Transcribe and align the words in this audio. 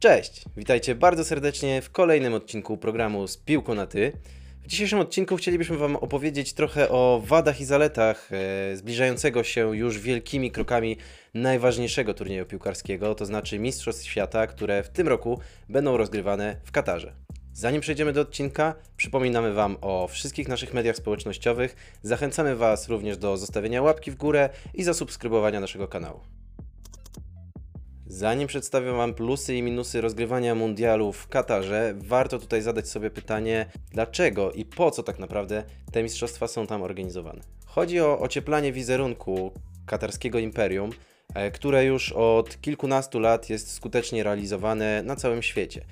Cześć, 0.00 0.44
witajcie 0.56 0.94
bardzo 0.94 1.24
serdecznie 1.24 1.82
w 1.82 1.90
kolejnym 1.90 2.34
odcinku 2.34 2.76
programu 2.76 3.28
z 3.28 3.36
piłką 3.36 3.74
na 3.74 3.86
ty. 3.86 4.12
W 4.62 4.66
dzisiejszym 4.66 4.98
odcinku 4.98 5.36
chcielibyśmy 5.36 5.76
Wam 5.76 5.96
opowiedzieć 5.96 6.52
trochę 6.52 6.88
o 6.88 7.22
wadach 7.24 7.60
i 7.60 7.64
zaletach 7.64 8.30
e, 8.32 8.76
zbliżającego 8.76 9.44
się 9.44 9.76
już 9.76 9.98
wielkimi 9.98 10.50
krokami 10.50 10.96
najważniejszego 11.34 12.14
turnieju 12.14 12.46
piłkarskiego, 12.46 13.14
to 13.14 13.26
znaczy 13.26 13.58
Mistrzostw 13.58 14.04
Świata, 14.04 14.46
które 14.46 14.82
w 14.82 14.88
tym 14.88 15.08
roku 15.08 15.40
będą 15.68 15.96
rozgrywane 15.96 16.56
w 16.64 16.72
Katarze. 16.72 17.12
Zanim 17.52 17.80
przejdziemy 17.80 18.12
do 18.12 18.20
odcinka, 18.20 18.74
przypominamy 18.96 19.52
Wam 19.52 19.76
o 19.80 20.08
wszystkich 20.08 20.48
naszych 20.48 20.74
mediach 20.74 20.96
społecznościowych. 20.96 21.76
Zachęcamy 22.02 22.56
Was 22.56 22.88
również 22.88 23.18
do 23.18 23.36
zostawienia 23.36 23.82
łapki 23.82 24.10
w 24.10 24.16
górę 24.16 24.48
i 24.74 24.84
zasubskrybowania 24.84 25.60
naszego 25.60 25.88
kanału. 25.88 26.35
Zanim 28.08 28.48
przedstawię 28.48 28.92
Wam 28.92 29.14
plusy 29.14 29.54
i 29.54 29.62
minusy 29.62 30.00
rozgrywania 30.00 30.54
mundialu 30.54 31.12
w 31.12 31.28
Katarze, 31.28 31.94
warto 31.96 32.38
tutaj 32.38 32.62
zadać 32.62 32.88
sobie 32.88 33.10
pytanie, 33.10 33.66
dlaczego 33.90 34.52
i 34.52 34.64
po 34.64 34.90
co 34.90 35.02
tak 35.02 35.18
naprawdę 35.18 35.64
te 35.92 36.02
mistrzostwa 36.02 36.48
są 36.48 36.66
tam 36.66 36.82
organizowane. 36.82 37.40
Chodzi 37.66 38.00
o 38.00 38.18
ocieplanie 38.18 38.72
wizerunku 38.72 39.52
katarskiego 39.86 40.38
imperium, 40.38 40.90
e, 41.34 41.50
które 41.50 41.84
już 41.84 42.12
od 42.12 42.60
kilkunastu 42.60 43.20
lat 43.20 43.50
jest 43.50 43.72
skutecznie 43.72 44.22
realizowane 44.22 45.02
na 45.02 45.16
całym 45.16 45.42
świecie. 45.42 45.84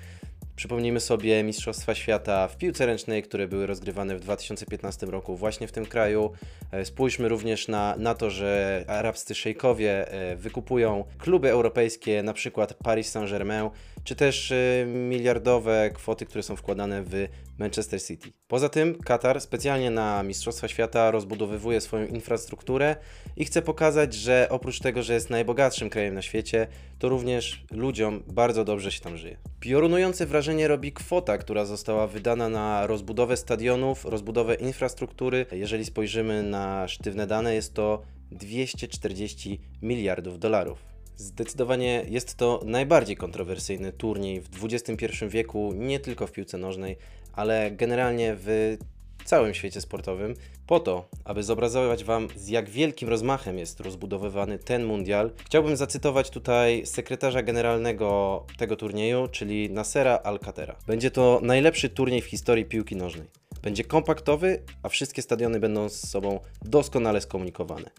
Przypomnijmy 0.55 0.99
sobie 0.99 1.43
Mistrzostwa 1.43 1.95
Świata 1.95 2.47
w 2.47 2.57
piłce 2.57 2.85
ręcznej, 2.85 3.23
które 3.23 3.47
były 3.47 3.65
rozgrywane 3.65 4.15
w 4.15 4.19
2015 4.19 5.05
roku 5.05 5.35
właśnie 5.35 5.67
w 5.67 5.71
tym 5.71 5.85
kraju. 5.85 6.31
E, 6.71 6.85
spójrzmy 6.85 7.27
również 7.27 7.67
na, 7.67 7.95
na 7.97 8.15
to, 8.15 8.29
że 8.29 8.83
arabscy 8.87 9.35
szejkowie 9.35 10.11
e, 10.11 10.35
wykupują 10.35 11.03
kluby 11.17 11.49
europejskie, 11.49 12.23
na 12.23 12.33
przykład 12.33 12.73
Paris 12.73 13.11
Saint-Germain, 13.11 13.69
czy 14.05 14.15
też 14.15 14.51
e, 14.51 14.85
miliardowe 14.85 15.89
kwoty, 15.93 16.25
które 16.25 16.43
są 16.43 16.55
wkładane 16.55 17.03
w 17.03 17.27
Manchester 17.57 18.03
City. 18.03 18.31
Poza 18.47 18.69
tym 18.69 18.99
Katar 18.99 19.41
specjalnie 19.41 19.91
na 19.91 20.23
Mistrzostwa 20.23 20.67
Świata 20.67 21.11
rozbudowywuje 21.11 21.81
swoją 21.81 22.07
infrastrukturę 22.07 22.95
i 23.35 23.45
chce 23.45 23.61
pokazać, 23.61 24.13
że 24.13 24.47
oprócz 24.49 24.79
tego, 24.79 25.03
że 25.03 25.13
jest 25.13 25.29
najbogatszym 25.29 25.89
krajem 25.89 26.13
na 26.13 26.21
świecie, 26.21 26.67
to 26.99 27.09
również 27.09 27.65
ludziom 27.71 28.23
bardzo 28.27 28.63
dobrze 28.63 28.91
się 28.91 29.01
tam 29.01 29.17
żyje. 29.17 29.37
Piorunujące 29.59 30.25
wrażenie 30.25 30.67
robi 30.67 30.91
kwota, 30.91 31.37
która 31.37 31.65
została 31.65 32.07
wydana 32.07 32.49
na 32.49 32.87
rozbudowę 32.87 33.37
stadionów, 33.37 34.05
rozbudowę 34.05 34.55
infrastruktury. 34.55 35.45
Jeżeli 35.51 35.85
spojrzymy 35.85 36.43
na 36.43 36.87
sztywne 36.87 37.27
dane, 37.27 37.55
jest 37.55 37.73
to 37.73 38.01
240 38.31 39.61
miliardów 39.81 40.39
dolarów. 40.39 40.94
Zdecydowanie 41.17 42.05
jest 42.09 42.35
to 42.35 42.61
najbardziej 42.65 43.17
kontrowersyjny 43.17 43.91
turniej 43.91 44.41
w 44.41 44.63
XXI 44.63 45.05
wieku, 45.27 45.73
nie 45.75 45.99
tylko 45.99 46.27
w 46.27 46.31
piłce 46.31 46.57
nożnej, 46.57 46.97
ale 47.33 47.71
generalnie 47.71 48.35
w 48.37 48.77
całym 49.25 49.53
świecie 49.53 49.81
sportowym, 49.81 50.35
po 50.67 50.79
to, 50.79 51.09
aby 51.23 51.43
zobrazować 51.43 52.03
Wam, 52.03 52.27
z 52.35 52.47
jak 52.47 52.69
wielkim 52.69 53.09
rozmachem 53.09 53.57
jest 53.57 53.79
rozbudowywany 53.79 54.59
ten 54.59 54.85
mundial, 54.85 55.31
chciałbym 55.45 55.77
zacytować 55.77 56.29
tutaj 56.29 56.85
sekretarza 56.85 57.43
generalnego 57.43 58.45
tego 58.57 58.75
turnieju, 58.75 59.27
czyli 59.27 59.69
Nasera 59.69 60.19
Alcatera. 60.23 60.75
Będzie 60.87 61.11
to 61.11 61.39
najlepszy 61.43 61.89
turniej 61.89 62.21
w 62.21 62.25
historii 62.25 62.65
piłki 62.65 62.95
nożnej. 62.95 63.27
Będzie 63.61 63.83
kompaktowy, 63.83 64.61
a 64.83 64.89
wszystkie 64.89 65.21
stadiony 65.21 65.59
będą 65.59 65.89
z 65.89 66.09
sobą 66.09 66.39
doskonale 66.61 67.21
skomunikowane. 67.21 67.89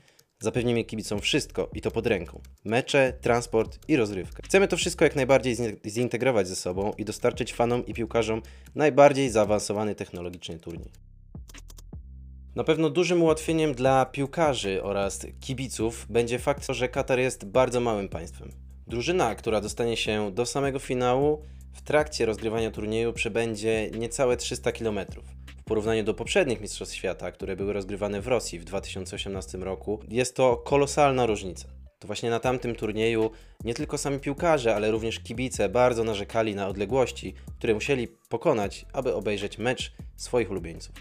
Zapewnimy 0.40 0.84
kibicom 0.84 1.20
wszystko 1.20 1.70
i 1.74 1.80
to 1.80 1.90
pod 1.90 2.06
ręką. 2.06 2.40
Mecze, 2.64 3.12
transport 3.20 3.78
i 3.88 3.96
rozrywkę. 3.96 4.42
Chcemy 4.44 4.68
to 4.68 4.76
wszystko 4.76 5.04
jak 5.04 5.16
najbardziej 5.16 5.56
zintegrować 5.86 6.48
ze 6.48 6.56
sobą 6.56 6.92
i 6.98 7.04
dostarczyć 7.04 7.52
fanom 7.52 7.86
i 7.86 7.94
piłkarzom 7.94 8.42
najbardziej 8.74 9.30
zaawansowany 9.30 9.94
technologicznie 9.94 10.58
turniej. 10.58 10.92
Na 12.54 12.64
pewno 12.64 12.90
dużym 12.90 13.22
ułatwieniem 13.22 13.74
dla 13.74 14.06
piłkarzy 14.06 14.82
oraz 14.82 15.26
kibiców 15.40 16.06
będzie 16.10 16.38
fakt, 16.38 16.66
że 16.68 16.88
Katar 16.88 17.18
jest 17.18 17.44
bardzo 17.44 17.80
małym 17.80 18.08
państwem. 18.08 18.50
Drużyna, 18.86 19.34
która 19.34 19.60
dostanie 19.60 19.96
się 19.96 20.30
do 20.32 20.46
samego 20.46 20.78
finału, 20.78 21.42
w 21.72 21.82
trakcie 21.82 22.26
rozgrywania 22.26 22.70
turnieju 22.70 23.12
przebędzie 23.12 23.90
niecałe 23.90 24.36
300 24.36 24.72
km 24.72 24.98
porównaniu 25.66 26.04
do 26.04 26.14
poprzednich 26.14 26.60
Mistrzostw 26.60 26.94
Świata, 26.94 27.32
które 27.32 27.56
były 27.56 27.72
rozgrywane 27.72 28.20
w 28.20 28.26
Rosji 28.26 28.58
w 28.58 28.64
2018 28.64 29.58
roku, 29.58 30.00
jest 30.08 30.36
to 30.36 30.56
kolosalna 30.56 31.26
różnica. 31.26 31.68
To 31.98 32.06
właśnie 32.06 32.30
na 32.30 32.40
tamtym 32.40 32.74
turnieju 32.74 33.30
nie 33.64 33.74
tylko 33.74 33.98
sami 33.98 34.20
piłkarze, 34.20 34.74
ale 34.74 34.90
również 34.90 35.20
kibice 35.20 35.68
bardzo 35.68 36.04
narzekali 36.04 36.54
na 36.54 36.68
odległości, 36.68 37.34
które 37.58 37.74
musieli 37.74 38.08
pokonać, 38.08 38.86
aby 38.92 39.14
obejrzeć 39.14 39.58
mecz 39.58 39.92
swoich 40.16 40.50
ulubieńców. 40.50 40.94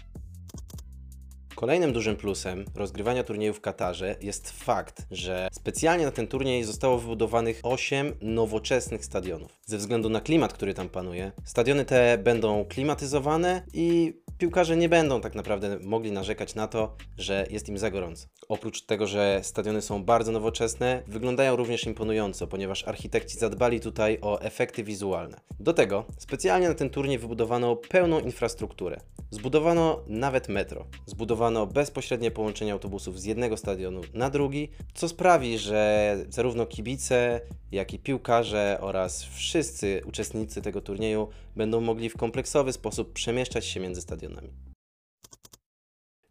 Kolejnym 1.54 1.92
dużym 1.92 2.16
plusem 2.16 2.64
rozgrywania 2.74 3.24
turnieju 3.24 3.54
w 3.54 3.60
Katarze 3.60 4.16
jest 4.20 4.50
fakt, 4.50 5.06
że 5.10 5.48
specjalnie 5.52 6.04
na 6.04 6.10
ten 6.10 6.26
turniej 6.26 6.64
zostało 6.64 6.98
wybudowanych 6.98 7.60
8 7.62 8.12
nowoczesnych 8.20 9.04
stadionów. 9.04 9.60
Ze 9.66 9.78
względu 9.78 10.08
na 10.08 10.20
klimat, 10.20 10.52
który 10.52 10.74
tam 10.74 10.88
panuje, 10.88 11.32
stadiony 11.44 11.84
te 11.84 12.18
będą 12.18 12.64
klimatyzowane 12.64 13.62
i 13.72 14.14
piłkarze 14.38 14.76
nie 14.76 14.88
będą 14.88 15.20
tak 15.20 15.34
naprawdę 15.34 15.78
mogli 15.82 16.12
narzekać 16.12 16.54
na 16.54 16.68
to, 16.68 16.96
że 17.18 17.46
jest 17.50 17.68
im 17.68 17.78
za 17.78 17.90
gorąco. 17.90 18.26
Oprócz 18.48 18.82
tego, 18.82 19.06
że 19.06 19.40
stadiony 19.42 19.82
są 19.82 20.04
bardzo 20.04 20.32
nowoczesne, 20.32 21.02
wyglądają 21.06 21.56
również 21.56 21.86
imponująco, 21.86 22.46
ponieważ 22.46 22.88
architekci 22.88 23.38
zadbali 23.38 23.80
tutaj 23.80 24.18
o 24.22 24.40
efekty 24.40 24.84
wizualne. 24.84 25.40
Do 25.60 25.72
tego 25.72 26.04
specjalnie 26.18 26.68
na 26.68 26.74
ten 26.74 26.90
turniej 26.90 27.18
wybudowano 27.18 27.76
pełną 27.76 28.20
infrastrukturę. 28.20 29.00
Zbudowano 29.30 30.02
nawet 30.06 30.48
metro. 30.48 30.86
Zbudowano 31.06 31.66
bezpośrednie 31.66 32.30
połączenie 32.30 32.72
autobusów 32.72 33.20
z 33.20 33.24
jednego 33.24 33.56
stadionu 33.56 34.00
na 34.14 34.30
drugi, 34.30 34.70
co 34.94 35.08
sprawi, 35.08 35.58
że 35.58 36.16
zarówno 36.28 36.66
kibice, 36.66 37.40
jak 37.72 37.94
i 37.94 37.98
piłkarze 37.98 38.78
oraz 38.80 39.24
wszyscy 39.24 40.02
uczestnicy 40.06 40.62
tego 40.62 40.80
turnieju 40.80 41.28
będą 41.56 41.80
mogli 41.80 42.08
w 42.08 42.16
kompleksowy 42.16 42.72
sposób 42.72 43.12
przemieszczać 43.12 43.66
się 43.66 43.80
między 43.80 44.00
stadionami. 44.00 44.25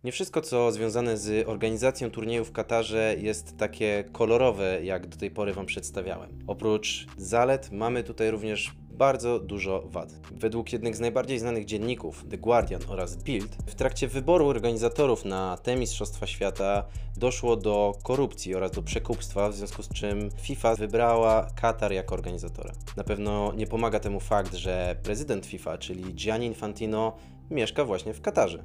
Nie 0.04 0.12
wszystko, 0.12 0.42
co 0.42 0.72
związane 0.72 1.18
z 1.18 1.48
organizacją 1.48 2.12
turnieju 2.12 2.46
w 2.46 2.52
Katarze 2.52 3.16
jest 3.20 3.58
takie 3.58 4.04
kolorowe, 4.12 4.84
jak 4.84 5.08
do 5.08 5.18
tej 5.18 5.32
pory 5.32 5.54
Wam 5.54 5.66
przedstawiałem. 5.66 6.40
Oprócz 6.48 7.08
zalet 7.18 7.72
mamy 7.72 8.04
tutaj 8.04 8.32
również 8.32 8.72
bardzo 8.92 9.40
dużo 9.40 9.84
wad. 9.86 10.10
Według 10.32 10.74
jednych 10.74 10.96
z 10.96 11.00
najbardziej 11.00 11.40
znanych 11.40 11.66
dzienników, 11.66 12.26
The 12.30 12.38
Guardian 12.38 12.82
oraz 12.88 13.16
Bild, 13.16 13.58
w 13.68 13.76
trakcie 13.76 14.08
wyboru 14.08 14.48
organizatorów 14.48 15.26
na 15.26 15.58
te 15.58 15.76
Mistrzostwa 15.76 16.28
Świata 16.28 16.86
doszło 17.18 17.56
do 17.56 17.94
korupcji 18.04 18.56
oraz 18.56 18.72
do 18.72 18.82
przekupstwa, 18.84 19.50
w 19.50 19.56
związku 19.56 19.84
z 19.84 19.90
czym 19.90 20.30
FIFA 20.42 20.76
wybrała 20.76 21.48
Katar 21.56 21.94
jako 21.94 22.16
organizatora. 22.16 22.74
Na 22.98 23.04
pewno 23.04 23.54
nie 23.54 23.68
pomaga 23.68 24.00
temu 24.00 24.20
fakt, 24.20 24.54
że 24.54 24.96
prezydent 25.04 25.46
FIFA, 25.46 25.78
czyli 25.78 26.14
Gianni 26.14 26.46
Infantino, 26.46 27.18
mieszka 27.52 27.86
właśnie 27.86 28.14
w 28.14 28.22
Katarze. 28.22 28.64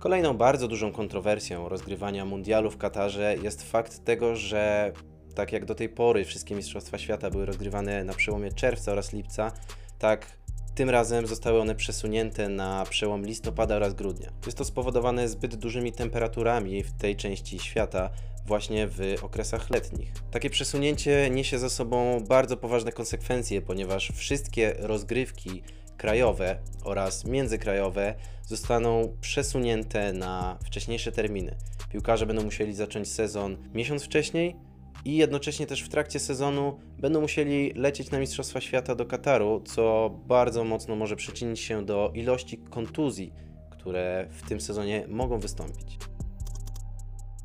Kolejną 0.00 0.36
bardzo 0.36 0.68
dużą 0.68 0.92
kontrowersją 0.92 1.68
rozgrywania 1.68 2.24
mundialu 2.24 2.70
w 2.70 2.78
Katarze 2.78 3.36
jest 3.42 3.70
fakt 3.70 4.04
tego, 4.04 4.36
że 4.36 4.92
tak 5.34 5.52
jak 5.52 5.64
do 5.64 5.74
tej 5.74 5.88
pory 5.88 6.24
wszystkie 6.24 6.54
Mistrzostwa 6.54 6.98
Świata 6.98 7.30
były 7.30 7.46
rozgrywane 7.46 8.04
na 8.04 8.12
przełomie 8.12 8.52
czerwca 8.52 8.92
oraz 8.92 9.12
lipca, 9.12 9.52
tak 9.98 10.26
tym 10.74 10.90
razem 10.90 11.26
zostały 11.26 11.60
one 11.60 11.74
przesunięte 11.74 12.48
na 12.48 12.84
przełom 12.90 13.26
listopada 13.26 13.76
oraz 13.76 13.94
grudnia. 13.94 14.32
Jest 14.46 14.58
to 14.58 14.64
spowodowane 14.64 15.28
zbyt 15.28 15.54
dużymi 15.56 15.92
temperaturami 15.92 16.82
w 16.82 16.92
tej 16.92 17.16
części 17.16 17.58
świata, 17.58 18.10
właśnie 18.46 18.88
w 18.88 19.00
okresach 19.22 19.70
letnich. 19.70 20.12
Takie 20.30 20.50
przesunięcie 20.50 21.30
niesie 21.30 21.58
za 21.58 21.70
sobą 21.70 22.20
bardzo 22.28 22.56
poważne 22.56 22.92
konsekwencje, 22.92 23.62
ponieważ 23.62 24.12
wszystkie 24.14 24.74
rozgrywki 24.78 25.62
krajowe 26.00 26.58
oraz 26.84 27.24
międzykrajowe 27.24 28.14
zostaną 28.46 29.16
przesunięte 29.20 30.12
na 30.12 30.58
wcześniejsze 30.64 31.12
terminy. 31.12 31.56
Piłkarze 31.92 32.26
będą 32.26 32.42
musieli 32.42 32.74
zacząć 32.74 33.12
sezon 33.12 33.56
miesiąc 33.74 34.04
wcześniej, 34.04 34.56
i 35.04 35.16
jednocześnie 35.16 35.66
też 35.66 35.82
w 35.82 35.88
trakcie 35.88 36.18
sezonu 36.18 36.78
będą 36.98 37.20
musieli 37.20 37.72
lecieć 37.74 38.10
na 38.10 38.18
Mistrzostwa 38.18 38.60
Świata 38.60 38.94
do 38.94 39.06
Kataru, 39.06 39.62
co 39.64 40.10
bardzo 40.26 40.64
mocno 40.64 40.96
może 40.96 41.16
przyczynić 41.16 41.60
się 41.60 41.86
do 41.86 42.10
ilości 42.14 42.58
kontuzji, 42.58 43.32
które 43.70 44.26
w 44.30 44.48
tym 44.48 44.60
sezonie 44.60 45.04
mogą 45.08 45.38
wystąpić. 45.38 45.98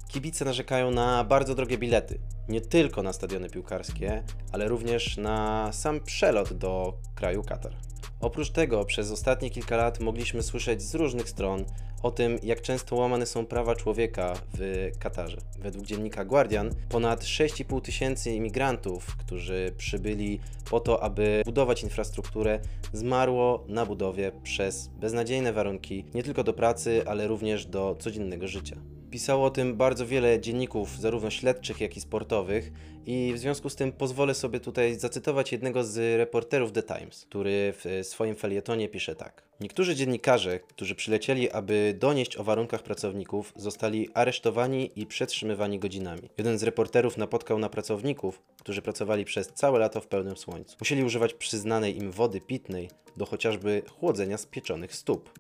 Kibice 0.08 0.46
narzekają 0.46 0.92
na 0.92 1.24
bardzo 1.24 1.56
drogie 1.56 1.78
bilety, 1.78 2.20
nie 2.50 2.62
tylko 2.62 3.04
na 3.04 3.14
stadiony 3.14 3.50
piłkarskie, 3.50 4.24
ale 4.52 4.68
również 4.68 5.18
na 5.18 5.70
sam 5.74 6.00
przelot 6.00 6.54
do 6.54 6.94
kraju 7.16 7.44
Katar. 7.44 7.85
Oprócz 8.20 8.50
tego 8.50 8.86
przez 8.86 9.12
ostatnie 9.12 9.50
kilka 9.50 9.78
lat 9.78 10.00
mogliśmy 10.00 10.44
słyszeć 10.44 10.82
z 10.82 10.96
różnych 10.96 11.30
stron 11.30 11.66
o 12.04 12.12
tym, 12.12 12.40
jak 12.44 12.62
często 12.62 12.96
łamane 12.96 13.26
są 13.26 13.46
prawa 13.46 13.76
człowieka 13.76 14.34
w 14.54 14.92
Katarze. 15.00 15.38
Według 15.60 15.86
dziennika 15.86 16.26
Guardian 16.26 16.70
ponad 16.90 17.24
6,5 17.24 17.82
tysięcy 17.82 18.32
imigrantów, 18.32 19.16
którzy 19.18 19.74
przybyli 19.78 20.40
po 20.70 20.80
to, 20.80 21.04
aby 21.04 21.42
budować 21.46 21.84
infrastrukturę, 21.84 22.60
zmarło 22.94 23.66
na 23.68 23.86
budowie 23.86 24.32
przez 24.44 24.88
beznadziejne 24.88 25.54
warunki 25.54 26.06
nie 26.14 26.24
tylko 26.24 26.44
do 26.44 26.54
pracy, 26.54 27.04
ale 27.06 27.28
również 27.28 27.66
do 27.66 27.96
codziennego 28.00 28.48
życia. 28.48 28.76
Pisało 29.16 29.46
o 29.46 29.50
tym 29.50 29.76
bardzo 29.76 30.06
wiele 30.06 30.40
dzienników, 30.40 31.00
zarówno 31.00 31.30
śledczych, 31.30 31.82
jak 31.82 31.98
i 31.98 32.02
sportowych, 32.02 32.72
i 33.06 33.32
w 33.36 33.40
związku 33.40 33.70
z 33.70 33.76
tym 33.76 33.92
pozwolę 33.92 34.34
sobie 34.34 34.60
tutaj 34.60 34.96
zacytować 34.96 35.52
jednego 35.52 35.84
z 35.84 36.18
reporterów 36.18 36.72
The 36.72 36.84
Times, 36.84 37.26
który 37.26 37.74
w 37.76 38.00
swoim 38.04 38.36
felietonie 38.36 38.90
pisze 38.90 39.16
tak. 39.16 39.44
Niektórzy 39.60 39.96
dziennikarze, 39.96 40.60
którzy 40.60 40.96
przylecieli, 40.96 41.52
aby 41.52 41.96
donieść 42.00 42.38
o 42.38 42.44
warunkach 42.44 42.84
pracowników, 42.84 43.54
zostali 43.56 44.10
aresztowani 44.14 44.92
i 44.96 45.06
przetrzymywani 45.06 45.80
godzinami. 45.80 46.30
Jeden 46.38 46.58
z 46.58 46.64
reporterów 46.64 47.18
napotkał 47.18 47.60
na 47.60 47.70
pracowników, 47.70 48.42
którzy 48.60 48.82
pracowali 48.82 49.26
przez 49.26 49.48
całe 49.48 49.80
lato 49.80 50.02
w 50.02 50.08
pełnym 50.08 50.38
słońcu. 50.38 50.78
Musieli 50.80 51.04
używać 51.04 51.34
przyznanej 51.34 51.98
im 51.98 52.12
wody 52.12 52.42
pitnej 52.42 52.90
do 53.18 53.26
chociażby 53.26 53.82
chłodzenia 54.00 54.38
spieczonych 54.38 54.96
stóp. 54.96 55.40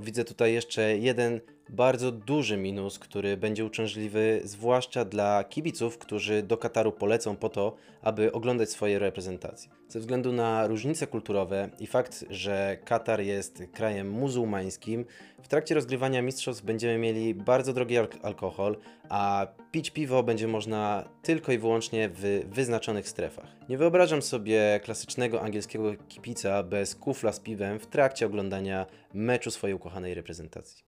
Widzę 0.00 0.24
tutaj 0.24 0.52
jeszcze 0.52 0.98
jeden 0.98 1.40
bardzo 1.68 2.12
duży 2.12 2.56
minus, 2.56 2.98
który 2.98 3.36
będzie 3.36 3.64
uciążliwy 3.64 4.40
zwłaszcza 4.44 5.04
dla 5.04 5.44
kibiców, 5.44 5.98
którzy 5.98 6.42
do 6.42 6.56
Kataru 6.56 6.92
polecą 6.92 7.36
po 7.36 7.48
to, 7.48 7.76
aby 8.02 8.32
oglądać 8.32 8.70
swoje 8.70 8.98
reprezentacje. 8.98 9.70
Ze 9.88 10.00
względu 10.00 10.32
na 10.32 10.66
różnice 10.66 11.06
kulturowe 11.06 11.70
i 11.78 11.86
fakt, 11.86 12.24
że 12.30 12.78
Katar 12.84 13.20
jest 13.20 13.62
krajem 13.72 14.10
muzułmańskim, 14.10 15.04
w 15.42 15.48
trakcie 15.48 15.74
rozgrywania 15.74 16.22
mistrzostw 16.22 16.64
będziemy 16.64 16.98
mieli 16.98 17.34
bardzo 17.34 17.72
drogi 17.72 17.98
alk 17.98 18.16
alkohol, 18.22 18.76
a 19.08 19.46
pić 19.70 19.90
piwo 19.90 20.22
będzie 20.22 20.48
można 20.48 21.08
tylko 21.22 21.52
i 21.52 21.58
wyłącznie 21.58 22.10
w 22.14 22.46
wyznaczonych 22.50 23.08
strefach. 23.08 23.56
Nie 23.68 23.78
wyobrażam 23.78 24.22
sobie 24.22 24.80
klasycznego 24.84 25.42
angielskiego 25.42 25.94
kipica 26.08 26.62
bez 26.62 26.94
kufla 26.94 27.32
z 27.32 27.40
piwem 27.40 27.78
w 27.78 27.86
trakcie 27.86 28.26
oglądania 28.26 28.86
meczu 29.14 29.50
swojej 29.50 29.74
ukochanej 29.74 30.14
reprezentacji. 30.14 30.85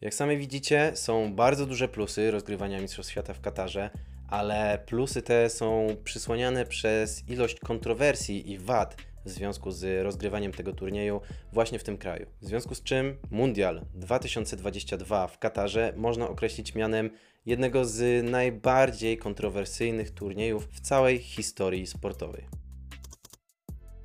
Jak 0.00 0.14
sami 0.14 0.38
widzicie, 0.38 0.92
są 0.94 1.34
bardzo 1.34 1.66
duże 1.66 1.88
plusy 1.88 2.30
rozgrywania 2.30 2.80
Mistrzostw 2.80 3.12
Świata 3.12 3.34
w 3.34 3.40
Katarze, 3.40 3.90
ale 4.28 4.78
plusy 4.86 5.22
te 5.22 5.50
są 5.50 5.86
przysłaniane 6.04 6.66
przez 6.66 7.28
ilość 7.28 7.60
kontrowersji 7.60 8.50
i 8.52 8.58
wad 8.58 8.96
w 9.24 9.30
związku 9.30 9.70
z 9.70 10.04
rozgrywaniem 10.04 10.52
tego 10.52 10.72
turnieju 10.72 11.20
właśnie 11.52 11.78
w 11.78 11.84
tym 11.84 11.98
kraju. 11.98 12.26
W 12.40 12.46
związku 12.46 12.74
z 12.74 12.82
czym 12.82 13.16
Mundial 13.30 13.86
2022 13.94 15.28
w 15.28 15.38
Katarze 15.38 15.92
można 15.96 16.28
określić 16.28 16.74
mianem 16.74 17.10
jednego 17.46 17.84
z 17.84 18.24
najbardziej 18.30 19.18
kontrowersyjnych 19.18 20.10
turniejów 20.10 20.68
w 20.72 20.80
całej 20.80 21.18
historii 21.18 21.86
sportowej. 21.86 22.44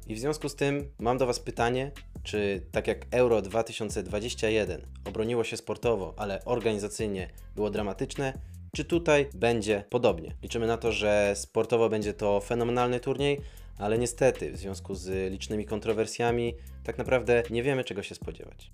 I 0.08 0.16
w 0.16 0.20
związku 0.20 0.50
z 0.50 0.56
tym 0.56 0.92
mam 1.00 1.18
do 1.18 1.26
Was 1.26 1.40
pytanie, 1.40 1.92
czy 2.26 2.62
tak 2.72 2.88
jak 2.88 3.06
Euro 3.12 3.42
2021 3.42 4.82
obroniło 5.06 5.44
się 5.44 5.58
sportowo, 5.58 6.14
ale 6.18 6.46
organizacyjnie 6.46 7.30
było 7.56 7.70
dramatyczne, 7.70 8.34
czy 8.76 8.86
tutaj 8.86 9.30
będzie 9.34 9.84
podobnie? 9.90 10.36
Liczymy 10.44 10.68
na 10.68 10.78
to, 10.78 10.92
że 10.92 11.34
sportowo 11.36 11.90
będzie 11.90 12.14
to 12.14 12.42
fenomenalny 12.42 13.00
turniej, 13.00 13.42
ale 13.78 13.98
niestety 13.98 14.52
w 14.52 14.58
związku 14.58 14.96
z 14.96 15.32
licznymi 15.32 15.66
kontrowersjami 15.66 16.54
tak 16.84 16.98
naprawdę 16.98 17.44
nie 17.50 17.64
wiemy 17.64 17.84
czego 17.84 18.04
się 18.04 18.16
spodziewać. 18.16 18.72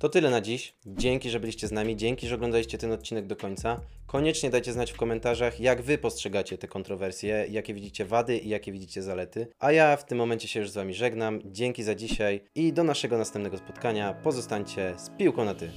To 0.00 0.08
tyle 0.08 0.30
na 0.30 0.40
dziś. 0.40 0.74
Dzięki, 0.86 1.30
że 1.30 1.40
byliście 1.40 1.68
z 1.68 1.72
nami, 1.72 1.96
dzięki, 1.96 2.28
że 2.28 2.34
oglądaliście 2.34 2.78
ten 2.78 2.92
odcinek 2.92 3.26
do 3.26 3.36
końca. 3.36 3.80
Koniecznie 4.06 4.50
dajcie 4.50 4.72
znać 4.72 4.92
w 4.92 4.96
komentarzach, 4.96 5.60
jak 5.60 5.82
Wy 5.82 5.98
postrzegacie 5.98 6.58
te 6.58 6.68
kontrowersje, 6.68 7.46
jakie 7.50 7.74
widzicie 7.74 8.04
wady 8.04 8.38
i 8.38 8.48
jakie 8.48 8.72
widzicie 8.72 9.02
zalety. 9.02 9.46
A 9.58 9.72
ja 9.72 9.96
w 9.96 10.04
tym 10.04 10.18
momencie 10.18 10.48
się 10.48 10.60
już 10.60 10.70
z 10.70 10.74
Wami 10.74 10.94
żegnam. 10.94 11.40
Dzięki 11.44 11.82
za 11.82 11.94
dzisiaj 11.94 12.40
i 12.54 12.72
do 12.72 12.84
naszego 12.84 13.18
następnego 13.18 13.58
spotkania. 13.58 14.14
Pozostańcie 14.14 14.94
z 14.98 15.10
piłką 15.18 15.44
na 15.44 15.54
ty. 15.54 15.70